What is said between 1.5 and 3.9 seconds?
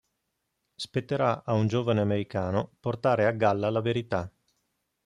un giovane americano portare a galla la